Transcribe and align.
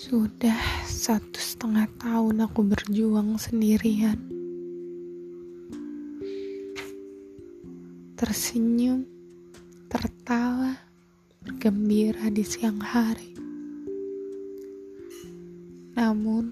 Sudah 0.00 0.56
satu 0.88 1.36
setengah 1.36 1.84
tahun 2.00 2.48
aku 2.48 2.64
berjuang 2.64 3.36
sendirian. 3.36 4.16
Tersenyum, 8.16 9.04
tertawa, 9.92 10.72
bergembira 11.44 12.32
di 12.32 12.40
siang 12.40 12.80
hari. 12.80 13.36
Namun, 16.00 16.48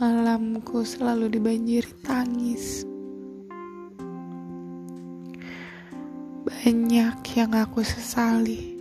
malamku 0.00 0.80
selalu 0.80 1.28
dibanjiri 1.28 1.92
tangis. 2.00 2.88
Banyak 6.48 7.20
yang 7.36 7.52
aku 7.52 7.84
sesali. 7.84 8.71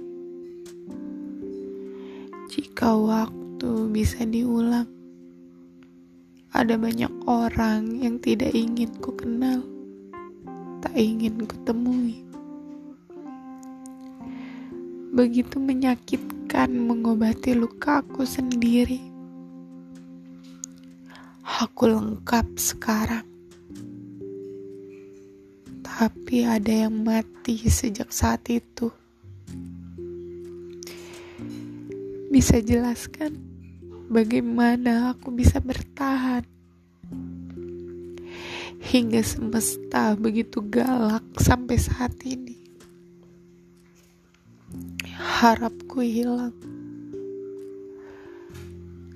Jika 2.52 3.00
waktu 3.00 3.88
bisa 3.96 4.28
diulang, 4.28 4.84
ada 6.52 6.76
banyak 6.76 7.08
orang 7.24 8.04
yang 8.04 8.20
tidak 8.20 8.52
ingin 8.52 8.92
ku 9.00 9.16
kenal, 9.16 9.64
tak 10.84 10.92
ingin 11.00 11.48
ku 11.48 11.56
temui. 11.64 12.28
Begitu 15.16 15.64
menyakitkan 15.64 16.76
mengobati 16.76 17.56
lukaku 17.56 18.28
sendiri. 18.28 19.00
Aku 21.64 21.88
lengkap 21.88 22.60
sekarang 22.60 23.32
tapi 26.02 26.44
ada 26.44 26.90
yang 26.90 27.06
mati 27.06 27.62
sejak 27.70 28.10
saat 28.10 28.44
itu. 28.52 29.01
Bisa 32.32 32.64
jelaskan 32.64 33.36
bagaimana 34.08 35.12
aku 35.12 35.36
bisa 35.36 35.60
bertahan 35.60 36.48
hingga 38.80 39.20
semesta 39.20 40.16
begitu 40.16 40.64
galak 40.64 41.28
sampai 41.44 41.76
saat 41.76 42.16
ini. 42.24 42.56
Harapku 45.20 46.00
hilang. 46.00 46.56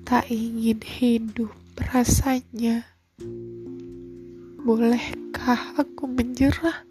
Tak 0.04 0.28
ingin 0.28 0.84
hidup 0.84 1.56
rasanya. 1.88 2.84
Bolehkah 4.60 5.72
aku 5.80 6.04
menyerah? 6.04 6.84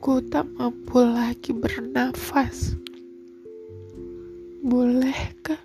Aku 0.00 0.16
tak 0.32 0.48
mampu 0.56 0.96
lagi 1.04 1.52
bernafas. 1.52 2.72
Bolehkah? 4.64 5.60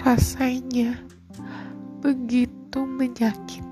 Rasanya 0.00 0.96
begitu 2.00 2.80
menyakitkan. 2.88 3.67